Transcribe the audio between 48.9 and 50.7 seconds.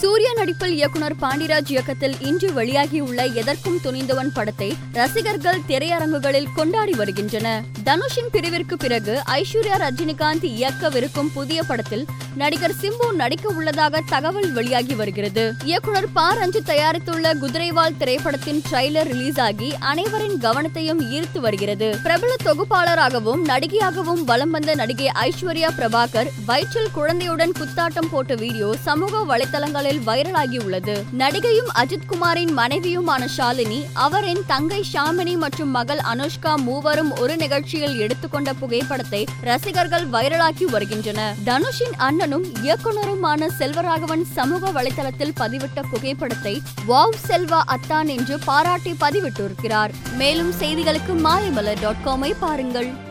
பதிவிட்டிருக்கிறார். மேலும்